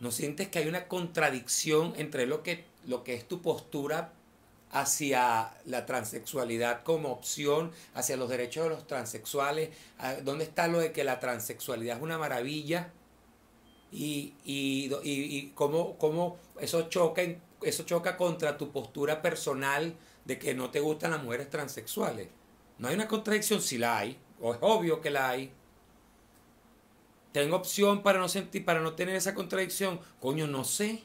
¿no 0.00 0.10
sientes 0.10 0.48
que 0.48 0.58
hay 0.58 0.68
una 0.68 0.88
contradicción 0.88 1.94
entre 1.96 2.26
lo 2.26 2.42
que, 2.42 2.66
lo 2.86 3.02
que 3.02 3.14
es 3.14 3.26
tu 3.26 3.40
postura 3.40 4.12
hacia 4.72 5.54
la 5.64 5.86
transexualidad 5.86 6.82
como 6.82 7.10
opción, 7.10 7.72
hacia 7.94 8.18
los 8.18 8.28
derechos 8.28 8.64
de 8.64 8.70
los 8.70 8.86
transexuales? 8.86 9.70
Ah, 9.98 10.16
¿Dónde 10.22 10.44
está 10.44 10.68
lo 10.68 10.80
de 10.80 10.92
que 10.92 11.04
la 11.04 11.18
transexualidad 11.18 11.96
es 11.96 12.02
una 12.02 12.18
maravilla? 12.18 12.92
Y, 13.92 14.34
y, 14.44 14.90
y, 15.04 15.52
cómo, 15.54 15.98
cómo, 15.98 16.38
eso, 16.58 16.88
choca, 16.88 17.22
eso 17.62 17.82
choca 17.84 18.16
contra 18.16 18.56
tu 18.56 18.72
postura 18.72 19.20
personal 19.20 19.94
de 20.24 20.38
que 20.38 20.54
no 20.54 20.70
te 20.70 20.80
gustan 20.80 21.10
las 21.10 21.22
mujeres 21.22 21.50
transexuales. 21.50 22.28
No 22.78 22.88
hay 22.88 22.94
una 22.94 23.06
contradicción, 23.06 23.60
si 23.60 23.76
la 23.78 23.98
hay, 23.98 24.18
o 24.40 24.54
es 24.54 24.58
obvio 24.62 25.00
que 25.00 25.10
la 25.10 25.28
hay. 25.28 25.52
Tengo 27.32 27.56
opción 27.56 28.02
para 28.02 28.18
no 28.18 28.28
sentir, 28.28 28.64
para 28.64 28.80
no 28.80 28.94
tener 28.94 29.14
esa 29.14 29.34
contradicción. 29.34 30.00
Coño, 30.20 30.46
no 30.46 30.64
sé. 30.64 31.02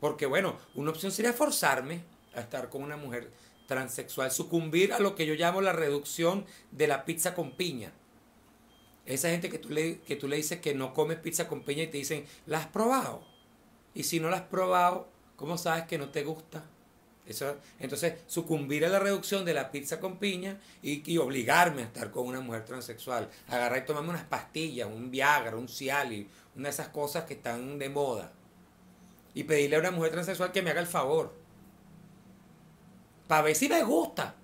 Porque 0.00 0.26
bueno, 0.26 0.58
una 0.74 0.90
opción 0.90 1.10
sería 1.10 1.32
forzarme 1.32 2.02
a 2.34 2.40
estar 2.40 2.68
con 2.68 2.82
una 2.82 2.96
mujer 2.96 3.30
transexual, 3.66 4.30
sucumbir 4.30 4.92
a 4.92 4.98
lo 4.98 5.14
que 5.14 5.26
yo 5.26 5.34
llamo 5.34 5.60
la 5.60 5.72
reducción 5.72 6.44
de 6.70 6.88
la 6.88 7.04
pizza 7.04 7.34
con 7.34 7.52
piña. 7.52 7.92
Esa 9.04 9.30
gente 9.30 9.50
que 9.50 9.58
tú, 9.58 9.70
le, 9.70 10.00
que 10.00 10.16
tú 10.16 10.28
le 10.28 10.36
dices 10.36 10.60
que 10.60 10.74
no 10.74 10.94
comes 10.94 11.18
pizza 11.18 11.48
con 11.48 11.62
piña 11.62 11.82
y 11.84 11.88
te 11.88 11.98
dicen, 11.98 12.24
¿la 12.46 12.58
has 12.58 12.66
probado? 12.66 13.24
Y 13.94 14.04
si 14.04 14.20
no 14.20 14.30
la 14.30 14.36
has 14.36 14.42
probado, 14.42 15.08
¿cómo 15.36 15.58
sabes 15.58 15.84
que 15.84 15.98
no 15.98 16.10
te 16.10 16.22
gusta? 16.22 16.64
Eso, 17.26 17.56
entonces, 17.78 18.14
sucumbir 18.26 18.84
a 18.84 18.88
la 18.88 18.98
reducción 18.98 19.44
de 19.44 19.54
la 19.54 19.70
pizza 19.70 20.00
con 20.00 20.18
piña 20.18 20.58
y, 20.82 21.16
obligarme 21.18 21.82
a 21.82 21.86
estar 21.86 22.10
con 22.10 22.26
una 22.26 22.40
mujer 22.40 22.64
transexual. 22.64 23.28
Agarrar 23.48 23.82
y 23.82 23.86
tomarme 23.86 24.10
unas 24.10 24.24
pastillas, 24.24 24.88
un 24.88 25.10
Viagra, 25.10 25.56
un 25.56 25.68
Cialis, 25.68 26.26
una 26.56 26.64
de 26.64 26.70
esas 26.70 26.88
cosas 26.88 27.24
que 27.24 27.34
están 27.34 27.78
de 27.78 27.88
moda. 27.88 28.32
Y 29.34 29.44
pedirle 29.44 29.76
a 29.76 29.80
una 29.80 29.90
mujer 29.92 30.10
transexual 30.12 30.52
que 30.52 30.62
me 30.62 30.70
haga 30.70 30.80
el 30.80 30.86
favor. 30.86 31.32
Para 33.28 33.42
ver 33.42 33.54
si 33.54 33.68
me 33.68 33.82
gusta. 33.82 34.34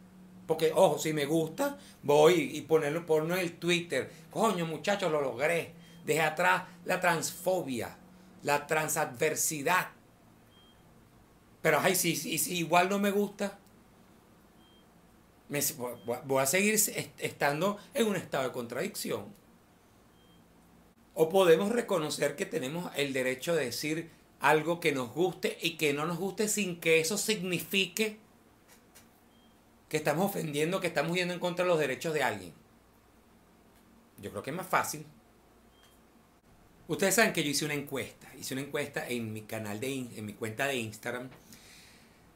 Porque, 0.49 0.73
ojo, 0.75 0.99
si 0.99 1.13
me 1.13 1.27
gusta, 1.27 1.77
voy 2.03 2.57
y 2.57 2.63
ponerlo, 2.63 3.05
ponerlo 3.05 3.35
en 3.35 3.41
el 3.41 3.59
Twitter. 3.59 4.11
Coño, 4.31 4.65
muchachos, 4.65 5.13
lo 5.13 5.21
logré. 5.21 5.75
Dejé 6.07 6.23
atrás 6.23 6.63
la 6.87 6.99
transfobia, 7.01 7.99
la 8.43 8.67
transadversidad. 8.67 9.89
Pero, 11.61 11.81
ay, 11.83 11.95
si, 11.95 12.17
si, 12.17 12.57
igual 12.57 12.89
no 12.89 12.99
me 12.99 13.11
gusta, 13.11 13.59
me, 15.51 15.61
voy 16.25 16.43
a 16.43 16.47
seguir 16.47 16.77
estando 17.19 17.77
en 17.93 18.07
un 18.07 18.17
estado 18.17 18.45
de 18.45 18.53
contradicción. 18.53 19.27
O 21.13 21.29
podemos 21.29 21.71
reconocer 21.73 22.37
que 22.37 22.47
tenemos 22.47 22.91
el 22.97 23.13
derecho 23.13 23.55
de 23.55 23.67
decir 23.67 24.11
algo 24.41 24.81
que 24.81 24.93
nos 24.93 25.13
guste 25.13 25.59
y 25.61 25.77
que 25.77 25.93
no 25.93 26.07
nos 26.07 26.17
guste 26.17 26.49
sin 26.49 26.81
que 26.81 27.01
eso 27.01 27.19
signifique 27.19 28.19
que 29.89 29.97
estamos 29.97 30.27
ofendiendo, 30.27 30.81
que 30.81 30.87
estamos 30.89 31.17
yendo 31.17 31.35
en 31.35 31.41
contra 31.41 31.65
de 31.65 31.71
los 31.71 31.79
derechos 31.79 32.15
de 32.15 32.23
alguien. 32.23 32.53
Yo 34.19 34.31
creo 34.31 34.43
que 34.43 34.51
es 34.51 34.57
más 34.57 34.67
fácil. 34.67 35.07
Ustedes 36.89 37.15
saben 37.15 37.33
que 37.33 37.45
yo 37.45 37.51
hice 37.51 37.65
una 37.65 37.75
encuesta, 37.75 38.29
hice 38.39 38.55
una 38.55 38.63
encuesta 38.63 39.07
en 39.09 39.33
mi 39.33 39.43
canal 39.43 39.79
de 39.79 40.09
en 40.17 40.25
mi 40.25 40.33
cuenta 40.33 40.67
de 40.67 40.77
Instagram 40.77 41.29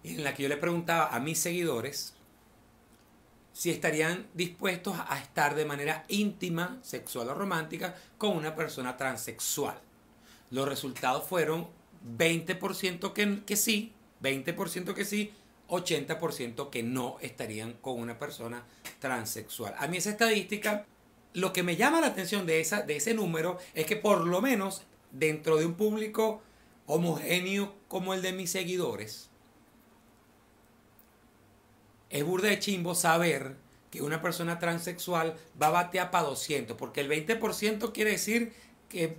en 0.04 0.24
la 0.24 0.34
que 0.34 0.42
yo 0.42 0.48
le 0.48 0.56
preguntaba 0.56 1.14
a 1.14 1.20
mis 1.20 1.38
seguidores 1.38 2.14
si 3.52 3.70
estarían 3.70 4.26
dispuestos 4.34 4.96
a 5.08 5.18
estar 5.18 5.54
de 5.54 5.64
manera 5.64 6.04
íntima, 6.08 6.78
sexual 6.82 7.28
o 7.28 7.34
romántica 7.34 7.94
con 8.18 8.36
una 8.36 8.54
persona 8.54 8.96
transexual. 8.96 9.78
Los 10.50 10.68
resultados 10.68 11.26
fueron 11.26 11.68
20% 12.16 13.12
que, 13.12 13.44
que 13.44 13.56
sí, 13.56 13.92
20% 14.22 14.94
que 14.94 15.04
sí, 15.04 15.32
80% 15.72 16.68
que 16.68 16.82
no 16.82 17.16
estarían 17.20 17.72
con 17.80 17.98
una 17.98 18.18
persona 18.18 18.64
transexual. 18.98 19.74
A 19.78 19.88
mí 19.88 19.96
esa 19.96 20.10
estadística, 20.10 20.84
lo 21.32 21.52
que 21.52 21.62
me 21.62 21.76
llama 21.76 22.00
la 22.00 22.08
atención 22.08 22.46
de, 22.46 22.60
esa, 22.60 22.82
de 22.82 22.96
ese 22.96 23.14
número 23.14 23.58
es 23.74 23.86
que 23.86 23.96
por 23.96 24.26
lo 24.26 24.42
menos 24.42 24.82
dentro 25.10 25.56
de 25.56 25.64
un 25.64 25.74
público 25.74 26.42
homogéneo 26.86 27.74
como 27.88 28.12
el 28.12 28.20
de 28.20 28.32
mis 28.32 28.50
seguidores, 28.50 29.30
es 32.10 32.24
burda 32.24 32.48
de 32.48 32.58
chimbo 32.58 32.94
saber 32.94 33.56
que 33.90 34.02
una 34.02 34.20
persona 34.20 34.58
transexual 34.58 35.38
va 35.60 35.68
a 35.68 35.70
batear 35.70 36.10
para 36.10 36.28
200, 36.28 36.76
porque 36.76 37.00
el 37.00 37.08
20% 37.08 37.92
quiere 37.92 38.10
decir 38.10 38.52
que 38.90 39.16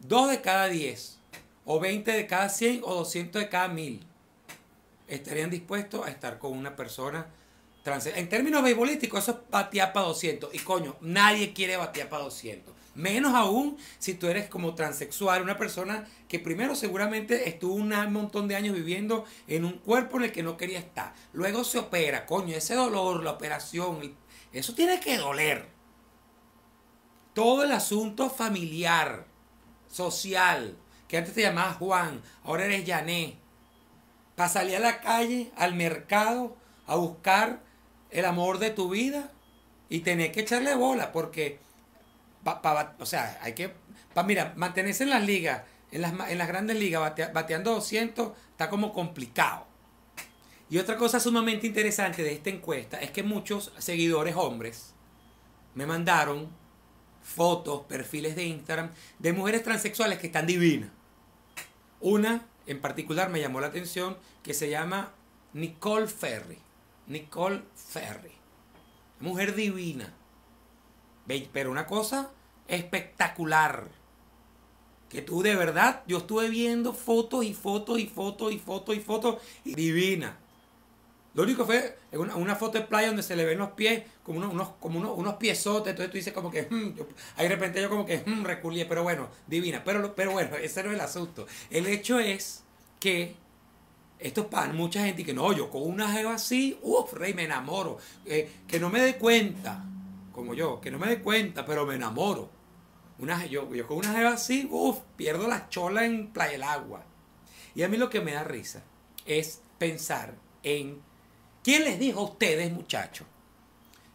2 0.00 0.30
de 0.30 0.40
cada 0.40 0.68
10, 0.68 1.18
o 1.64 1.80
20 1.80 2.12
de 2.12 2.26
cada 2.28 2.48
100, 2.48 2.82
o 2.84 2.94
200 2.94 3.42
de 3.42 3.48
cada 3.48 3.66
1000 3.66 4.08
estarían 5.08 5.50
dispuestos 5.50 6.06
a 6.06 6.10
estar 6.10 6.38
con 6.38 6.52
una 6.52 6.76
persona 6.76 7.26
trans. 7.82 8.06
En 8.06 8.28
términos 8.28 8.62
beisbolísticos, 8.62 9.22
eso 9.22 9.32
es 9.32 9.50
batear 9.50 9.92
para 9.92 10.06
200. 10.06 10.54
Y 10.54 10.58
coño, 10.60 10.96
nadie 11.00 11.52
quiere 11.52 11.76
batear 11.76 12.08
para 12.08 12.24
200. 12.24 12.74
Menos 12.94 13.34
aún 13.34 13.78
si 13.98 14.14
tú 14.14 14.26
eres 14.26 14.48
como 14.48 14.74
transexual, 14.74 15.42
una 15.42 15.56
persona 15.56 16.08
que 16.28 16.40
primero 16.40 16.74
seguramente 16.74 17.48
estuvo 17.48 17.74
un 17.74 17.90
montón 18.12 18.48
de 18.48 18.56
años 18.56 18.74
viviendo 18.74 19.24
en 19.46 19.64
un 19.64 19.74
cuerpo 19.78 20.16
en 20.16 20.24
el 20.24 20.32
que 20.32 20.42
no 20.42 20.56
quería 20.56 20.80
estar. 20.80 21.14
Luego 21.32 21.62
se 21.62 21.78
opera, 21.78 22.26
coño, 22.26 22.56
ese 22.56 22.74
dolor, 22.74 23.22
la 23.22 23.30
operación, 23.32 24.16
eso 24.52 24.74
tiene 24.74 24.98
que 24.98 25.16
doler. 25.16 25.66
Todo 27.34 27.62
el 27.62 27.70
asunto 27.70 28.30
familiar, 28.30 29.26
social, 29.86 30.76
que 31.06 31.18
antes 31.18 31.34
te 31.34 31.42
llamabas 31.42 31.76
Juan, 31.76 32.20
ahora 32.42 32.64
eres 32.64 32.84
Yané 32.84 33.38
para 34.38 34.48
salir 34.48 34.76
a 34.76 34.78
la 34.78 35.00
calle, 35.00 35.50
al 35.56 35.74
mercado, 35.74 36.56
a 36.86 36.94
buscar 36.94 37.60
el 38.12 38.24
amor 38.24 38.60
de 38.60 38.70
tu 38.70 38.88
vida 38.88 39.32
y 39.88 39.98
tener 40.02 40.30
que 40.30 40.42
echarle 40.42 40.76
bola 40.76 41.10
porque, 41.10 41.58
o 43.00 43.04
sea, 43.04 43.36
hay 43.42 43.54
que, 43.54 43.74
pa, 44.14 44.22
mira, 44.22 44.52
mantenerse 44.54 45.02
en 45.02 45.10
las 45.10 45.24
ligas, 45.24 45.62
en 45.90 46.38
las 46.38 46.46
grandes 46.46 46.76
ligas, 46.76 47.16
bateando 47.32 47.72
200, 47.72 48.30
está 48.52 48.70
como 48.70 48.92
complicado. 48.92 49.66
Y 50.70 50.78
otra 50.78 50.96
cosa 50.96 51.18
sumamente 51.18 51.66
interesante 51.66 52.22
de 52.22 52.34
esta 52.34 52.50
encuesta 52.50 53.00
es 53.00 53.10
que 53.10 53.24
muchos 53.24 53.72
seguidores 53.78 54.36
hombres 54.36 54.94
me 55.74 55.84
mandaron 55.84 56.48
fotos, 57.24 57.86
perfiles 57.86 58.36
de 58.36 58.44
Instagram 58.44 58.90
de 59.18 59.32
mujeres 59.32 59.64
transexuales 59.64 60.20
que 60.20 60.28
están 60.28 60.46
divinas. 60.46 60.90
Una 62.00 62.46
en 62.68 62.80
particular 62.80 63.30
me 63.30 63.40
llamó 63.40 63.60
la 63.60 63.68
atención 63.68 64.16
que 64.42 64.52
se 64.52 64.68
llama 64.68 65.12
Nicole 65.54 66.06
Ferry. 66.06 66.58
Nicole 67.06 67.62
Ferry. 67.74 68.32
Mujer 69.20 69.54
divina. 69.54 70.12
Pero 71.26 71.70
una 71.70 71.86
cosa 71.86 72.30
espectacular. 72.68 73.88
Que 75.08 75.22
tú 75.22 75.42
de 75.42 75.56
verdad, 75.56 76.02
yo 76.06 76.18
estuve 76.18 76.50
viendo 76.50 76.92
fotos 76.92 77.42
y 77.42 77.54
fotos 77.54 77.98
y 77.98 78.06
fotos 78.06 78.52
y 78.52 78.58
fotos 78.58 78.96
y 78.96 79.00
fotos. 79.00 79.42
Y 79.64 79.74
divina. 79.74 80.38
Lo 81.34 81.42
único 81.42 81.64
fue 81.64 81.98
una, 82.12 82.36
una, 82.36 82.56
foto 82.56 82.78
de 82.78 82.84
playa 82.84 83.08
donde 83.08 83.22
se 83.22 83.36
le 83.36 83.44
ven 83.44 83.58
los 83.58 83.70
pies 83.70 84.02
como 84.22 84.38
unos, 84.38 84.70
como 84.80 84.98
unos, 84.98 85.16
unos 85.16 85.34
piezotes. 85.34 85.90
Entonces 85.90 86.10
tú 86.10 86.16
dices 86.16 86.32
como 86.32 86.50
que, 86.50 86.62
hmm, 86.62 86.94
ahí 87.36 87.48
de 87.48 87.54
repente 87.54 87.80
yo 87.80 87.88
como 87.88 88.06
que 88.06 88.18
hmm, 88.24 88.44
reculié, 88.44 88.86
pero 88.86 89.02
bueno, 89.02 89.28
divina. 89.46 89.82
Pero, 89.84 90.14
pero 90.14 90.32
bueno, 90.32 90.56
ese 90.62 90.82
no 90.82 90.90
es 90.90 90.96
el 90.96 91.00
asunto. 91.00 91.46
El 91.70 91.86
hecho 91.86 92.18
es 92.18 92.64
que 92.98 93.36
esto 94.18 94.42
es 94.42 94.46
para 94.48 94.72
mucha 94.72 95.04
gente 95.04 95.22
y 95.22 95.24
que 95.24 95.34
no, 95.34 95.52
yo 95.52 95.70
con 95.70 95.82
una 95.82 96.10
jeva 96.10 96.34
así, 96.34 96.78
uff, 96.82 97.12
rey, 97.12 97.34
me 97.34 97.44
enamoro. 97.44 97.98
Eh, 98.24 98.50
que 98.66 98.80
no 98.80 98.90
me 98.90 99.00
dé 99.00 99.16
cuenta, 99.16 99.84
como 100.32 100.54
yo, 100.54 100.80
que 100.80 100.90
no 100.90 100.98
me 100.98 101.08
dé 101.08 101.20
cuenta, 101.20 101.64
pero 101.64 101.86
me 101.86 101.94
enamoro. 101.94 102.50
Una, 103.18 103.46
yo, 103.46 103.72
yo 103.74 103.86
con 103.86 103.98
una 103.98 104.12
jeva 104.12 104.30
así, 104.30 104.68
uff, 104.70 104.98
pierdo 105.16 105.46
la 105.46 105.68
chola 105.68 106.04
en 106.04 106.32
Playa 106.32 106.52
del 106.52 106.62
Agua. 106.62 107.04
Y 107.74 107.82
a 107.82 107.88
mí 107.88 107.96
lo 107.96 108.10
que 108.10 108.20
me 108.20 108.32
da 108.32 108.44
risa 108.44 108.82
es 109.24 109.60
pensar 109.78 110.34
en 110.62 111.00
¿Quién 111.62 111.84
les 111.84 111.98
dijo 111.98 112.20
a 112.20 112.24
ustedes, 112.24 112.72
muchachos, 112.72 113.26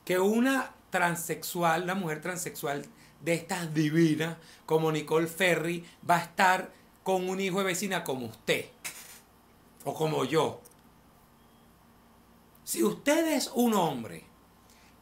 que 0.05 0.19
una 0.19 0.73
transexual, 0.89 1.83
una 1.83 1.95
mujer 1.95 2.21
transexual 2.21 2.85
de 3.21 3.33
estas 3.33 3.73
divinas, 3.73 4.37
como 4.65 4.91
Nicole 4.91 5.27
Ferry, 5.27 5.85
va 6.07 6.17
a 6.17 6.23
estar 6.23 6.71
con 7.03 7.29
un 7.29 7.39
hijo 7.39 7.59
de 7.59 7.65
vecina 7.65 8.03
como 8.03 8.27
usted 8.27 8.65
o 9.83 9.93
como 9.93 10.25
yo. 10.25 10.61
Si 12.63 12.83
usted 12.83 13.27
es 13.33 13.51
un 13.53 13.73
hombre 13.73 14.23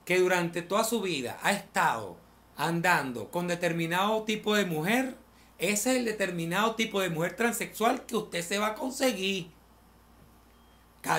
que 0.05 0.19
durante 0.19 0.61
toda 0.61 0.83
su 0.83 1.01
vida 1.01 1.39
ha 1.43 1.51
estado 1.51 2.17
andando 2.57 3.29
con 3.29 3.47
determinado 3.47 4.23
tipo 4.23 4.55
de 4.55 4.65
mujer, 4.65 5.15
ese 5.57 5.91
es 5.91 5.97
el 5.97 6.05
determinado 6.05 6.75
tipo 6.75 7.01
de 7.01 7.09
mujer 7.09 7.35
transexual 7.35 8.05
que 8.05 8.15
usted 8.15 8.41
se 8.41 8.57
va 8.57 8.67
a 8.67 8.75
conseguir. 8.75 9.51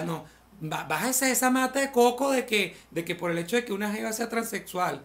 No, 0.04 0.24
bájese 0.62 1.30
esa 1.30 1.50
mata 1.50 1.80
de 1.80 1.90
coco 1.90 2.30
de 2.30 2.46
que, 2.46 2.76
de 2.90 3.04
que 3.04 3.14
por 3.14 3.30
el 3.30 3.38
hecho 3.38 3.56
de 3.56 3.64
que 3.64 3.72
una 3.72 3.92
jeva 3.92 4.12
sea 4.12 4.28
transexual, 4.28 5.04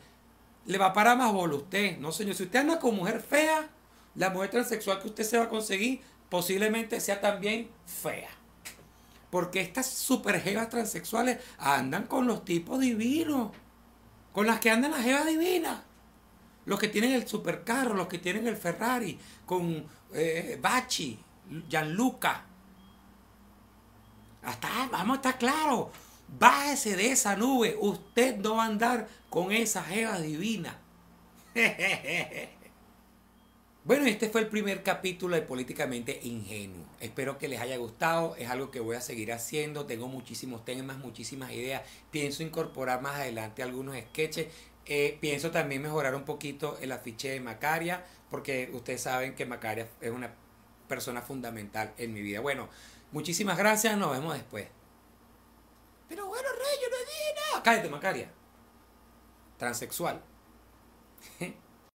le 0.66 0.78
va 0.78 0.88
a 0.88 0.94
parar 0.94 1.18
más 1.18 1.34
bola 1.34 1.54
a 1.54 1.58
usted. 1.58 1.98
No, 1.98 2.12
señor. 2.12 2.36
Si 2.36 2.44
usted 2.44 2.60
anda 2.60 2.80
con 2.80 2.96
mujer 2.96 3.22
fea, 3.22 3.68
la 4.16 4.30
mujer 4.30 4.52
transexual 4.52 5.02
que 5.02 5.08
usted 5.08 5.24
se 5.24 5.38
va 5.38 5.46
a 5.46 5.50
conseguir 5.50 6.02
posiblemente 6.30 7.00
sea 7.00 7.22
también 7.22 7.70
fea. 7.86 8.30
Porque 9.32 9.62
estas 9.62 9.88
super 9.88 10.42
jevas 10.42 10.70
transexuales 10.70 11.40
andan 11.58 12.06
con 12.06 12.28
los 12.28 12.46
tipos 12.46 12.80
divinos. 12.80 13.52
Con 14.34 14.46
las 14.46 14.60
que 14.60 14.70
andan 14.70 14.92
las 14.92 15.04
jevas 15.04 15.26
divinas. 15.26 15.80
Los 16.66 16.80
que 16.80 16.90
tienen 16.90 17.14
el 17.14 17.28
supercarro, 17.28 17.96
los 17.96 18.08
que 18.08 18.20
tienen 18.20 18.46
el 18.46 18.58
Ferrari, 18.58 19.18
con 19.46 19.86
eh, 20.14 20.60
Bachi, 20.62 21.18
Gianluca. 21.70 22.47
Hasta, 24.48 24.88
vamos 24.90 25.16
a 25.16 25.18
estar 25.18 25.38
claros. 25.38 25.88
Bájese 26.40 26.96
de 26.96 27.12
esa 27.12 27.36
nube. 27.36 27.76
Usted 27.82 28.38
no 28.38 28.56
va 28.56 28.64
a 28.64 28.68
andar 28.68 29.10
con 29.30 29.52
esa 29.52 29.84
jeva 29.84 30.20
divina. 30.20 30.80
Bueno, 33.84 34.06
este 34.06 34.28
fue 34.28 34.42
el 34.42 34.48
primer 34.48 34.84
capítulo 34.84 35.38
de 35.38 35.44
Políticamente 35.44 36.20
Ingenuo. 36.24 36.84
Espero 37.00 37.38
que 37.38 37.48
les 37.48 37.62
haya 37.62 37.78
gustado. 37.78 38.36
Es 38.36 38.50
algo 38.50 38.70
que 38.70 38.82
voy 38.82 38.98
a 38.98 39.02
seguir 39.02 39.32
haciendo. 39.32 39.86
Tengo 39.86 40.10
muchísimos 40.10 40.66
temas, 40.66 40.98
muchísimas 40.98 41.54
ideas. 41.54 41.84
Pienso 42.12 42.44
incorporar 42.44 43.02
más 43.02 43.16
adelante 43.16 43.64
algunos 43.64 43.96
sketches. 43.98 44.48
Eh, 44.86 45.18
pienso 45.22 45.52
también 45.52 45.82
mejorar 45.82 46.16
un 46.16 46.26
poquito 46.26 46.78
el 46.82 46.92
afiche 46.92 47.30
de 47.30 47.40
Macaria, 47.40 48.04
porque 48.30 48.70
ustedes 48.74 49.04
saben 49.04 49.36
que 49.36 49.46
Macaria 49.46 49.88
es 50.02 50.12
una 50.12 50.34
persona 50.90 51.22
fundamental 51.22 51.94
en 51.98 52.14
mi 52.14 52.22
vida. 52.22 52.42
Bueno, 52.42 52.68
muchísimas 53.12 53.58
gracias. 53.58 53.98
Nos 53.98 54.12
vemos 54.12 54.34
después. 54.34 54.68
Pero 56.10 56.26
bueno, 56.28 56.48
Rey, 56.50 56.80
yo 56.82 56.90
no 56.90 56.98
dije 56.98 57.34
nada. 57.52 57.64
Cállate, 57.64 57.90
Macaria. 57.90 58.32
Transexual. 59.58 60.22